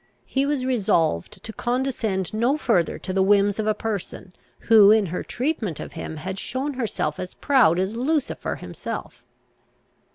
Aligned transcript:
He 0.25 0.47
was 0.47 0.65
resolved 0.65 1.43
to 1.43 1.53
condescend 1.53 2.33
no 2.33 2.57
further 2.57 2.97
to 2.97 3.13
the 3.13 3.21
whims 3.21 3.59
of 3.59 3.67
a 3.67 3.75
person 3.75 4.33
who, 4.61 4.89
in 4.89 5.05
her 5.05 5.21
treatment 5.23 5.79
of 5.79 5.93
him, 5.93 6.17
had 6.17 6.39
shown 6.39 6.73
herself 6.73 7.19
as 7.19 7.35
proud 7.35 7.77
as 7.79 7.95
Lucifer 7.95 8.55
himself. 8.55 9.23